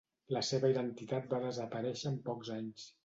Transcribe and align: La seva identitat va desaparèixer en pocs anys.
La 0.35 0.41
seva 0.47 0.71
identitat 0.71 1.29
va 1.33 1.41
desaparèixer 1.45 2.11
en 2.13 2.19
pocs 2.31 2.51
anys. 2.57 2.89